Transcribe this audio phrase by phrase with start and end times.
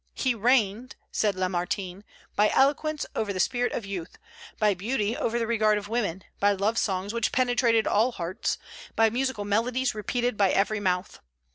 [0.15, 2.03] "He reigned," says Lamartine,
[2.35, 4.17] "by eloquence over the spirit of youth,
[4.57, 8.57] by beauty over the regard of women, by love songs which penetrated all hearts,
[8.95, 11.19] by musical melodies repeated by every mouth.